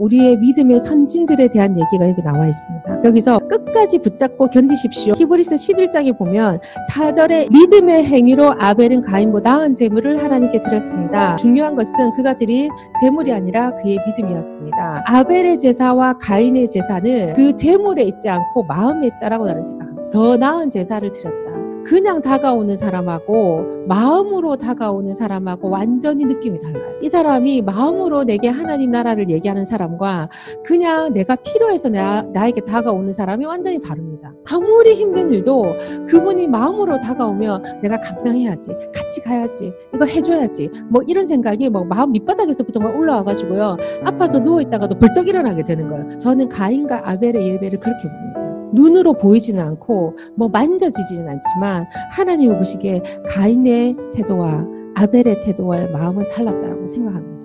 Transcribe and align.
우리의 0.00 0.38
믿음의 0.38 0.80
선진들에 0.80 1.48
대한 1.48 1.78
얘기가 1.78 2.08
여기 2.08 2.22
나와 2.22 2.48
있습니다. 2.48 3.04
여기서 3.04 3.38
끝까지 3.40 3.98
붙잡고 3.98 4.48
견디십시오. 4.48 5.14
히브리서 5.14 5.56
11장에 5.56 6.16
보면 6.16 6.58
4절에 6.92 7.52
믿음의 7.52 8.04
행위로 8.04 8.54
아벨은 8.58 9.02
가인보다 9.02 9.50
나은 9.50 9.74
재물을 9.74 10.22
하나님께 10.22 10.60
드렸습니다. 10.60 11.34
중요한 11.36 11.74
것은 11.74 12.12
그가 12.12 12.34
드린 12.34 12.70
재물이 13.00 13.32
아니라 13.32 13.72
그의 13.72 13.98
믿음이었습니다. 14.06 15.04
아벨의 15.06 15.58
제사와 15.58 16.14
가인의 16.20 16.70
제사는 16.70 17.34
그 17.34 17.54
재물에 17.56 18.04
있지 18.04 18.28
않고 18.28 18.62
마음에 18.64 19.08
있다라고 19.08 19.44
나는 19.44 19.64
생각합니다. 19.64 20.08
더 20.10 20.36
나은 20.36 20.70
제사를 20.70 21.10
드렸다. 21.10 21.49
그냥 21.84 22.22
다가오는 22.22 22.76
사람하고 22.76 23.86
마음으로 23.88 24.56
다가오는 24.56 25.14
사람하고 25.14 25.68
완전히 25.70 26.24
느낌이 26.24 26.58
달라요. 26.58 26.96
이 27.02 27.08
사람이 27.08 27.62
마음으로 27.62 28.24
내게 28.24 28.48
하나님 28.48 28.90
나라를 28.90 29.30
얘기하는 29.30 29.64
사람과 29.64 30.28
그냥 30.64 31.12
내가 31.12 31.36
필요해서 31.36 31.88
나, 31.88 32.22
나에게 32.22 32.60
다가오는 32.60 33.12
사람이 33.12 33.46
완전히 33.46 33.80
다릅니다. 33.80 34.32
아무리 34.50 34.94
힘든 34.94 35.32
일도 35.32 35.64
그분이 36.08 36.46
마음으로 36.46 36.98
다가오면 36.98 37.80
내가 37.82 37.98
감당해야지. 38.00 38.70
같이 38.94 39.22
가야지. 39.22 39.72
이거 39.94 40.04
해줘야지. 40.04 40.70
뭐 40.88 41.02
이런 41.06 41.26
생각이 41.26 41.68
뭐 41.70 41.84
마음 41.84 42.12
밑바닥에서부터 42.12 42.80
막 42.80 42.96
올라와가지고요. 42.96 43.76
아파서 44.04 44.38
누워있다가도 44.38 44.98
벌떡 44.98 45.28
일어나게 45.28 45.62
되는 45.62 45.88
거예요. 45.88 46.18
저는 46.18 46.48
가인과 46.48 47.02
아벨의 47.08 47.46
예배를 47.48 47.80
그렇게 47.80 48.08
봅니다. 48.08 48.29
눈으로 48.72 49.14
보이지는 49.14 49.62
않고 49.62 50.16
뭐 50.36 50.48
만져지지는 50.48 51.28
않지만 51.28 51.86
하나님이 52.12 52.56
보시기에 52.56 53.02
가인의 53.28 53.96
태도와 54.14 54.66
아벨의 54.94 55.40
태도와 55.40 55.86
마음은 55.86 56.28
달랐다고 56.28 56.86
생각합니다. 56.86 57.39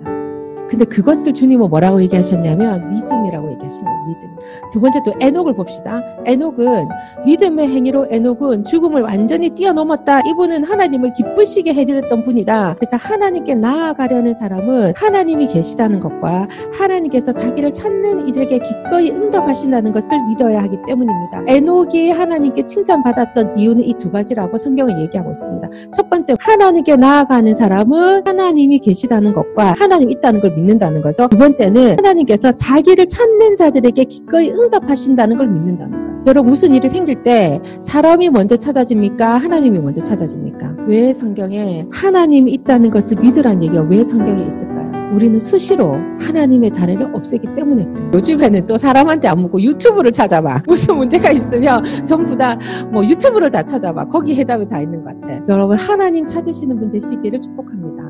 근데 0.68 0.84
그것을 0.84 1.34
주님은 1.34 1.68
뭐라고 1.68 2.00
얘기하셨냐면 2.02 2.88
믿음이라고 2.90 3.52
얘기하신 3.52 3.84
거예요. 3.84 4.04
믿음. 4.06 4.36
두 4.72 4.80
번째 4.80 5.00
또 5.04 5.14
에녹을 5.20 5.54
봅시다. 5.54 6.00
에녹은 6.24 6.88
믿음의 7.24 7.68
행위로 7.68 8.06
에녹은 8.10 8.64
죽음을 8.64 9.02
완전히 9.02 9.50
뛰어넘었다. 9.50 10.20
이분은 10.30 10.64
하나님을 10.64 11.12
기쁘시게 11.12 11.74
해드렸던 11.74 12.22
분이다. 12.22 12.74
그래서 12.74 12.96
하나님께 12.96 13.54
나아가려는 13.56 14.34
사람은 14.34 14.92
하나님이 14.96 15.48
계시다는 15.48 16.00
것과 16.00 16.48
하나님께서 16.78 17.32
자기를 17.32 17.72
찾는 17.72 18.28
이들에게 18.28 18.58
기꺼이 18.58 19.10
응답하신다는 19.10 19.92
것을 19.92 20.18
믿어야 20.28 20.62
하기 20.62 20.78
때문입니다. 20.86 21.42
에녹이 21.48 22.10
하나님께 22.10 22.64
칭찬받았던 22.64 23.58
이유는 23.58 23.84
이 23.84 23.96
두 23.98 24.10
가지라고 24.10 24.56
성경은 24.58 25.00
얘기하고 25.00 25.30
있습니다. 25.30 25.68
첫 25.94 26.08
번째 26.10 26.34
하나님께 26.38 26.96
나아가는 26.96 27.54
사람은 27.54 28.26
하나님이 28.26 28.78
계시다는 28.80 29.32
것과 29.32 29.74
하나님 29.78 30.10
있다는 30.10 30.40
걸 30.40 30.54
믿는다는 30.56 31.02
거죠. 31.02 31.28
두 31.28 31.36
번째는 31.38 31.96
하나님께서 31.98 32.52
자기를 32.52 33.06
찾는 33.08 33.56
자들에게 33.56 34.04
기꺼이 34.04 34.50
응답하신다는 34.50 35.36
걸 35.36 35.48
믿는다는 35.48 35.90
거예요. 35.92 36.06
여러분 36.26 36.50
무슨 36.50 36.74
일이 36.74 36.88
생길 36.88 37.22
때 37.22 37.60
사람이 37.80 38.30
먼저 38.30 38.56
찾아집니까? 38.56 39.36
하나님이 39.36 39.78
먼저 39.78 40.00
찾아집니까? 40.00 40.74
왜 40.88 41.12
성경에 41.12 41.86
하나님이 41.92 42.50
있다는 42.52 42.90
것을 42.90 43.18
믿으라는 43.20 43.62
얘기가 43.62 43.82
왜 43.84 44.02
성경에 44.02 44.44
있을까요? 44.44 44.86
우리는 45.14 45.38
수시로 45.38 45.94
하나님의 46.20 46.72
자리를 46.72 47.14
없애기 47.14 47.54
때문에 47.54 47.84
그래요. 47.84 48.10
요즘에는 48.12 48.66
또 48.66 48.76
사람한테 48.76 49.28
안 49.28 49.38
묻고 49.38 49.62
유튜브를 49.62 50.10
찾아봐. 50.10 50.62
무슨 50.66 50.96
문제가 50.96 51.30
있으면 51.30 51.82
전부 52.04 52.36
다 52.36 52.58
뭐 52.92 53.04
유튜브를 53.04 53.50
다 53.50 53.62
찾아봐. 53.62 54.06
거기 54.06 54.34
해답이 54.34 54.68
다 54.68 54.80
있는 54.80 55.04
것 55.04 55.20
같아. 55.20 55.40
여러분 55.48 55.76
하나님 55.76 56.26
찾으시는 56.26 56.78
분 56.80 56.90
되시기를 56.90 57.40
축복합니다. 57.40 58.02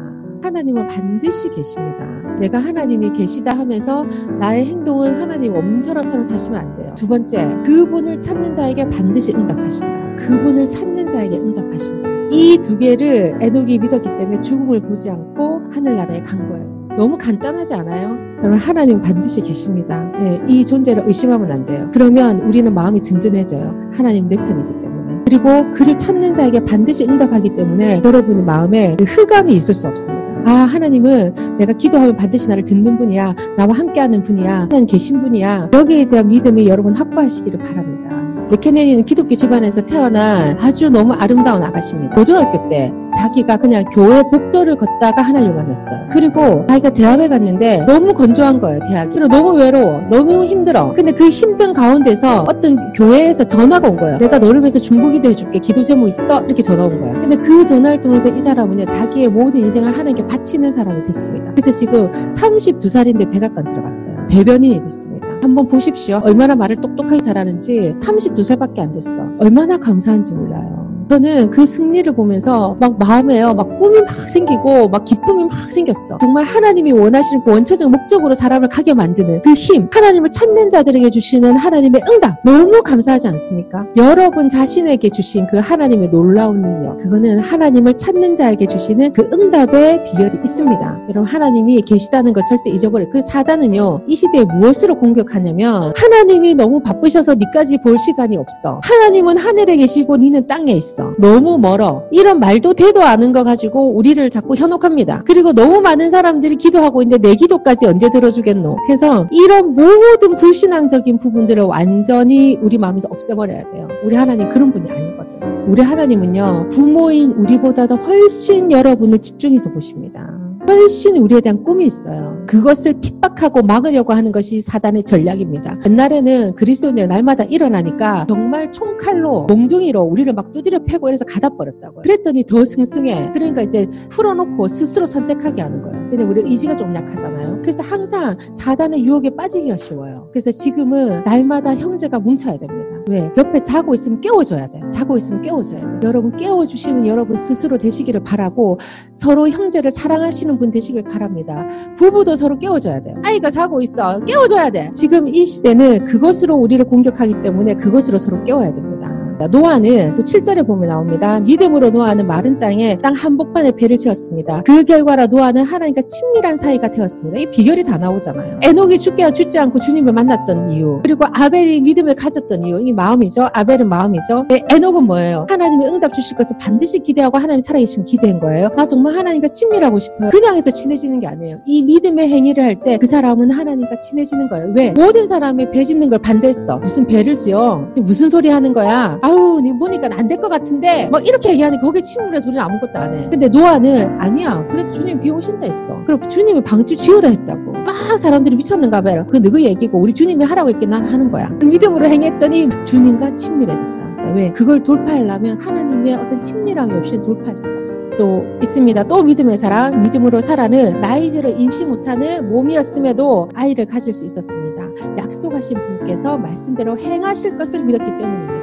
하나님은 0.43 0.87
반드시 0.87 1.51
계십니다. 1.51 2.07
내가 2.41 2.59
하나님이 2.59 3.13
계시다 3.13 3.57
하면서 3.57 4.05
나의 4.39 4.67
행동은 4.67 5.21
하나님 5.21 5.55
엄처럼처럼 5.55 6.25
사시면 6.25 6.61
안 6.61 6.77
돼요. 6.77 6.93
두 6.97 7.07
번째, 7.09 7.57
그분을 7.65 8.21
찾는 8.21 8.55
자에게 8.55 8.89
반드시 8.91 9.33
응답하신다. 9.35 10.17
그분을 10.17 10.69
찾는 10.69 11.09
자에게 11.09 11.39
응답하신다. 11.39 12.09
이 12.31 12.59
두 12.63 12.77
개를 12.77 13.37
에녹이 13.41 13.79
믿었기 13.79 14.17
때문에 14.17 14.41
죽음을 14.41 14.81
보지 14.81 15.11
않고 15.11 15.63
하늘나라에 15.73 16.23
간 16.23 16.49
거예요. 16.49 16.67
너무 16.97 17.17
간단하지 17.17 17.75
않아요? 17.75 18.17
여러분 18.39 18.59
하나님 18.59 19.01
반드시 19.01 19.41
계십니다. 19.41 20.11
네, 20.19 20.43
이 20.49 20.65
존재를 20.65 21.05
의심하면 21.07 21.51
안 21.53 21.65
돼요. 21.67 21.89
그러면 21.93 22.41
우리는 22.41 22.73
마음이 22.73 23.03
든든해져요. 23.03 23.91
하나님 23.93 24.29
내 24.29 24.37
편이기 24.37 24.79
때문에. 24.81 25.23
그리고 25.25 25.71
그를 25.73 25.97
찾는 25.97 26.35
자에게 26.35 26.61
반드시 26.65 27.05
응답하기 27.09 27.51
때문에 27.55 28.03
여러분의 28.05 28.45
마음에 28.45 28.97
그 28.99 29.05
흑암이 29.05 29.55
있을 29.55 29.75
수 29.75 29.89
없습니다. 29.89 30.26
아, 30.47 30.53
하나님은 30.53 31.57
내가 31.59 31.73
기도하면 31.73 32.17
반드시 32.17 32.49
나를 32.49 32.65
듣는 32.65 32.97
분이야. 32.97 33.35
나와 33.57 33.75
함께하는 33.75 34.23
분이야. 34.23 34.61
하나님 34.61 34.87
계신 34.87 35.21
분이야. 35.21 35.71
여기에 35.73 36.05
대한 36.05 36.29
믿음이 36.29 36.69
여러분 36.69 36.95
확보하시기를 36.95 37.59
바랍니다. 37.59 38.17
네케네디는 38.49 39.05
기독교 39.05 39.35
집안에서 39.35 39.81
태어난 39.81 40.57
아주 40.61 40.89
너무 40.89 41.15
아름다운 41.15 41.65
아가씨입니다. 41.65 42.15
고등학교 42.15 42.69
때 42.69 42.93
자기가 43.17 43.57
그냥 43.57 43.85
교회 43.93 44.23
복도를 44.31 44.77
걷다가 44.77 45.23
하나님 45.23 45.55
만났어요. 45.57 46.07
그리고 46.11 46.65
자기가 46.69 46.91
대학에 46.91 47.29
갔는데 47.29 47.85
너무 47.87 48.13
건조한 48.15 48.61
거예요, 48.61 48.81
대학이. 48.89 49.11
그리고 49.19 49.29
너무 49.29 49.59
외로워. 49.59 50.03
너무 50.11 50.45
힘들어. 50.45 50.93
근데 50.93 51.13
그 51.13 51.29
힘든 51.29 51.73
가운데서 51.73 52.45
어떤 52.49 52.93
교회에서 52.93 53.45
전화가 53.45 53.89
온 53.89 53.97
거예요. 53.97 54.19
내가 54.19 54.39
너를 54.39 54.61
위해서 54.61 54.79
중보기도 54.79 55.31
해줄게. 55.31 55.59
기도 55.59 55.83
제목 55.83 56.09
있어? 56.09 56.43
이렇게 56.43 56.63
전화 56.63 56.85
온 56.85 57.01
거예요. 57.01 57.21
근데 57.21 57.37
그 57.37 57.65
전화를 57.65 58.01
통해서 58.01 58.29
이 58.29 58.41
사람은요, 58.41 58.85
자기의 58.85 59.29
모든 59.29 59.61
인생을 59.61 59.93
하나님께 59.93 60.27
바치는 60.27 60.73
사람이 60.73 61.05
됐습니다. 61.05 61.51
그래서 61.53 61.71
지금 61.71 62.11
32살인데 62.13 63.31
백악관 63.31 63.67
들어갔어요. 63.67 64.27
대변인이 64.29 64.83
됐습니다. 64.83 65.27
한번 65.43 65.69
보십시오. 65.69 66.21
얼마나 66.25 66.55
말을 66.55 66.77
똑똑하게 66.77 67.21
잘하는지 67.21 67.95
32살밖에 67.99 68.81
안 68.81 68.93
됐어. 68.93 69.23
얼마나 69.39 69.77
감사한지 69.77 70.33
몰라요. 70.33 70.86
저는 71.09 71.51
그 71.51 71.67
승리를 71.67 72.13
보면서 72.15 72.77
막 72.81 72.99
마음에요. 72.99 73.55
막 73.55 73.79
꿈이 73.79 74.01
막 74.01 74.11
생기고 74.11 74.89
막 74.89 75.05
기쁨이 75.05 75.45
막 75.45 75.53
생겼어. 75.53 76.19
정말 76.19 76.45
하나님이 76.45 76.93
원하시는 76.93 77.45
그 77.45 77.51
원초적 77.51 77.91
목적으로 77.91 78.35
사람을 78.35 78.69
가게 78.69 78.93
만드는 78.93 79.43
그 79.43 79.53
힘, 79.53 79.89
하나님을 79.93 80.31
찾는 80.31 80.71
자들에게 80.71 81.09
주시는 81.11 81.57
하나님의 81.57 82.03
응답. 82.11 82.43
너무 82.45 82.83
감사하지 82.83 83.29
않습니까? 83.29 83.87
여러분 83.97 84.49
자신에게 84.49 85.09
주신 85.11 85.47
그 85.47 85.59
하나님의 85.59 86.11
놀라운 86.11 86.63
능력. 86.63 86.99
그거는 86.99 87.39
하나님을 87.39 87.97
찾는 87.97 88.35
자에게 88.35 88.67
주시는 88.67 89.13
그 89.13 89.29
응답의 89.33 90.05
비결이 90.05 90.39
있습니다. 90.43 90.99
여러분 91.09 91.25
하나님이 91.25 91.83
계시다는 91.83 92.33
걸 92.33 92.43
절대 92.49 92.71
잊어버려. 92.71 93.09
그 93.11 93.23
사단은요. 93.23 94.03
이 94.07 94.17
시대에 94.17 94.45
무엇으로 94.45 94.97
공격하냐면 94.97 95.93
하나님이 96.17 96.55
너무 96.55 96.81
바쁘셔서 96.81 97.35
니까지 97.35 97.79
볼 97.79 97.99
시간이 97.99 98.39
없어. 98.39 98.81
하나님은 98.83 99.37
하늘에 99.37 99.77
계시고 99.77 100.17
니는 100.17 100.47
땅에 100.47 100.73
있어. 100.73 101.13
너무 101.19 101.59
멀어. 101.59 102.05
이런 102.11 102.41
말도 102.41 102.73
되도 102.73 103.03
않은 103.03 103.33
거 103.33 103.45
가지고 103.45 103.95
우리를 103.95 104.31
자꾸 104.31 104.55
현혹합니다. 104.55 105.25
그리고 105.27 105.53
너무 105.53 105.83
많은 105.83 106.11
사람들이 106.11 106.57
기도하고 106.57 107.03
있는데 107.03 107.29
내 107.29 107.35
기도까지 107.35 107.87
언제 107.87 108.09
들어주겠노? 108.09 108.77
그래서 108.87 109.29
이런 109.31 109.75
모든 109.75 110.37
불신앙적인 110.37 111.19
부분들을 111.19 111.63
완전히 111.65 112.57
우리 112.63 112.79
마음에서 112.79 113.09
없애버려야 113.11 113.71
돼요. 113.73 113.89
우리 114.03 114.17
하나님 114.17 114.49
그런 114.49 114.73
분이 114.73 114.89
아니거든요. 114.91 115.67
우리 115.69 115.83
하나님은요, 115.83 116.69
부모인 116.71 117.33
우리보다도 117.33 117.97
훨씬 117.97 118.71
여러분을 118.73 119.19
집중해서 119.19 119.71
보십니다. 119.71 120.36
훨씬 120.69 121.17
우리에 121.17 121.41
대한 121.41 121.63
꿈이 121.65 121.87
있어요. 121.87 122.45
그것을 122.47 122.95
핍박하고 123.01 123.63
막으려고 123.63 124.13
하는 124.13 124.33
것이 124.33 124.61
사단의 124.61 125.03
전략입니다. 125.05 125.79
옛날에는 125.85 126.55
그리스도인들 126.55 127.09
날마다 127.09 127.45
일어나니까 127.45 128.27
정말 128.29 128.71
총칼로 128.71 129.47
몽둥이로 129.49 130.03
우리를 130.03 130.33
막 130.33 130.53
두드려 130.53 130.79
패고 130.85 131.09
이래서 131.09 131.25
가다 131.25 131.51
버렸다고요. 131.51 132.03
그랬더니 132.03 132.45
더 132.45 132.65
승승해. 132.65 133.33
그러니까 133.33 133.63
이제 133.63 133.87
풀어놓고 134.11 134.69
스스로 134.69 135.07
선택하게 135.07 135.63
하는 135.63 135.83
거예요. 135.83 136.09
왜냐면 136.11 136.31
우리 136.31 136.43
의지가 136.51 136.77
좀 136.77 136.95
약하잖아요. 136.95 137.61
그래서 137.63 137.83
항상 137.83 138.37
사단의 138.53 139.05
유혹에 139.05 139.31
빠지기가 139.31 139.77
쉬워요. 139.77 140.29
그래서 140.33 140.51
지금은 140.51 141.25
날마다 141.25 141.75
형제가 141.75 142.21
뭉쳐야 142.21 142.59
됩니다. 142.59 142.86
왜? 143.09 143.31
옆에 143.37 143.63
자고 143.63 143.95
있으면 143.95 144.21
깨워줘야 144.21 144.67
돼. 144.67 144.81
자고 144.91 145.17
있으면 145.17 145.41
깨워줘야 145.41 145.81
돼. 145.81 146.07
여러분 146.09 146.37
깨워주시는 146.37 147.07
여러분 147.07 147.39
스스로 147.39 147.79
되시기를 147.79 148.25
바라고 148.25 148.81
서로 149.13 149.49
형제를 149.49 149.93
사랑하시는 149.93 150.59
분 150.59 150.73
되시길 150.73 151.05
바랍니다. 151.05 151.67
부부도 151.97 152.35
서로 152.35 152.59
깨워줘야 152.59 153.01
돼요. 153.01 153.15
아이가 153.25 153.49
자고 153.49 153.81
있어. 153.81 154.19
깨워줘야 154.25 154.71
돼. 154.71 154.91
지금 154.93 155.29
이 155.29 155.47
시대는 155.47 156.03
그것으로 156.05 156.57
우리를 156.57 156.85
공격하기 156.85 157.43
때문에 157.43 157.75
그것으로 157.75 158.19
서로 158.19 158.43
깨워야 158.43 158.73
됩니다. 158.73 159.16
노아는 159.45 160.17
또 160.17 160.23
7절에 160.23 160.67
보면 160.67 160.89
나옵니다. 160.89 161.39
믿음으로 161.41 161.91
노아는 161.91 162.27
마른 162.27 162.59
땅에 162.59 162.97
땅 163.03 163.13
한복판에 163.15 163.73
배를 163.73 163.97
채웠습니다. 163.99 164.63
그 164.65 164.83
결과로 164.85 165.27
노아는 165.27 165.65
하나님과 165.65 166.03
친밀한 166.03 166.57
사이가 166.57 166.89
되었습니다. 166.91 167.39
이 167.41 167.47
비결이 167.51 167.85
다 167.85 167.99
나오잖아요. 167.99 168.61
에녹이 168.63 168.99
죽게 168.99 169.31
죽지 169.33 169.59
않고 169.59 169.79
주님을 169.79 170.13
만났던 170.13 170.71
이유 170.71 171.01
그리고 171.03 171.25
아벨이 171.33 171.81
믿음을 171.83 172.15
가졌던 172.15 172.65
이유 172.65 172.81
이 172.81 172.93
마음이죠. 172.93 173.49
아벨은 173.53 173.89
마음이죠. 173.89 174.47
네, 174.49 174.63
에녹은 174.71 175.05
뭐예요? 175.05 175.47
하나님이 175.51 175.87
응답 175.87 176.15
주실 176.15 176.37
것을 176.37 176.57
반드시 176.59 176.99
기대하고 177.01 177.37
하나님 177.39 177.61
살아계신 177.61 178.05
기대인 178.05 178.41
거예요. 178.41 178.69
나 178.77 178.87
정말 178.87 179.17
하나님과 179.17 179.49
친밀하고 179.49 179.99
싶어요. 179.99 180.31
그냥 180.31 180.57
해서 180.57 180.71
친해지는 180.71 181.21
게 181.21 181.27
아니에요. 181.27 181.59
이 181.67 181.85
믿음의 181.85 182.29
행위를 182.29 182.65
할 182.65 182.77
때 182.77 182.97
그 182.99 183.07
사람은 183.07 183.51
하나님과 183.51 183.99
친해지는 183.99 184.49
거예요. 184.49 184.73
왜? 184.77 184.91
모든 184.91 185.27
사람이 185.27 185.71
배 185.71 185.83
짓는 185.85 186.09
걸 186.11 186.19
반대했어. 186.19 186.79
무슨 186.79 187.07
배를 187.07 187.37
지어? 187.37 187.85
무슨 187.97 188.29
소리 188.31 188.49
하는 188.49 188.73
거야? 188.73 189.19
아우, 189.27 189.61
니 189.61 189.73
보니까 189.77 190.09
안 190.13 190.29
될 190.29 190.37
것 190.41 190.49
같은데 190.49 191.09
뭐 191.11 191.19
이렇게 191.21 191.51
얘기하니 191.51 191.79
거기에 191.81 192.03
침울한 192.03 192.41
소리는 192.41 192.63
아무것도 192.63 192.99
안 192.99 193.15
해. 193.15 193.29
근데 193.31 193.49
노아는 193.49 194.21
아니야. 194.21 194.65
그래도 194.71 194.93
주님 194.93 195.21
비 195.21 195.31
오신다 195.31 195.67
했어. 195.67 195.97
그럼 196.05 196.21
주님이 196.29 196.63
방주 196.63 196.97
지으라 196.97 197.29
했다고. 197.29 197.73
막 197.73 197.87
사람들이 198.19 198.57
미쳤는가 198.57 199.01
봐요. 199.01 199.27
그 199.31 199.41
누구 199.41 199.61
얘기고 199.63 199.99
우리 199.99 200.13
주님이 200.13 200.45
하라고 200.45 200.69
했긴 200.69 200.91
난 200.91 201.05
하는 201.07 201.31
거야. 201.31 201.49
믿음으로 201.63 202.07
행했더니 202.07 202.69
주님과 202.85 203.35
친밀해졌다. 203.37 203.97
왜? 204.35 204.51
그걸 204.51 204.83
돌파하려면 204.83 205.61
하나님의 205.61 206.15
어떤 206.17 206.41
친밀함이 206.41 206.95
없이 206.95 207.17
돌파할 207.23 207.57
수가 207.57 207.71
없어. 207.83 208.01
또 208.19 208.43
있습니다. 208.61 209.05
또 209.05 209.23
믿음의 209.23 209.57
사람, 209.57 210.01
믿음으로 210.03 210.41
살아는 210.41 211.01
나이 211.01 211.31
들어 211.31 211.49
임시 211.49 211.85
못하는 211.85 212.49
몸이었음에도 212.51 213.49
아이를 213.55 213.87
가질 213.87 214.13
수 214.13 214.25
있었습니다. 214.25 214.83
약속하신 215.19 215.81
분께서 215.81 216.37
말씀대로 216.37 216.99
행하실 216.99 217.57
것을 217.57 217.85
믿었기 217.85 218.05
때문입니다. 218.19 218.56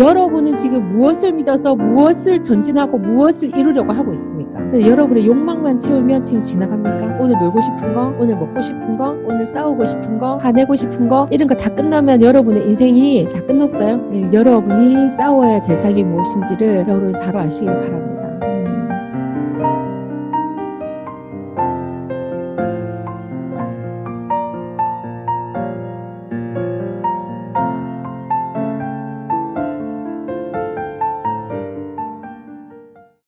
여러분은 0.00 0.54
지금 0.54 0.88
무엇을 0.88 1.32
믿어서 1.32 1.76
무엇을 1.76 2.42
전진하고 2.42 2.96
무엇을 2.98 3.54
이루려고 3.56 3.92
하고 3.92 4.12
있습니까? 4.14 4.58
근데 4.58 4.86
여러분의 4.88 5.26
욕망만 5.26 5.78
채우면 5.78 6.24
지금 6.24 6.40
지나갑니까? 6.40 7.18
오늘 7.20 7.38
놀고 7.38 7.60
싶은 7.60 7.92
거, 7.94 8.12
오늘 8.18 8.34
먹고 8.36 8.62
싶은 8.62 8.96
거, 8.96 9.10
오늘 9.26 9.44
싸우고 9.44 9.84
싶은 9.84 10.18
거, 10.18 10.38
화내고 10.38 10.74
싶은 10.74 11.06
거 11.06 11.28
이런 11.30 11.46
거 11.46 11.54
다 11.54 11.68
끝나면 11.68 12.22
여러분의 12.22 12.66
인생이 12.66 13.28
다 13.30 13.42
끝났어요. 13.42 13.98
네, 14.10 14.30
여러분이 14.32 15.10
싸워야 15.10 15.60
될 15.60 15.76
삶이 15.76 16.02
무엇인지를 16.04 16.86
여러분 16.88 17.12
바로 17.18 17.40
아시길 17.40 17.70
바랍니다. 17.80 18.19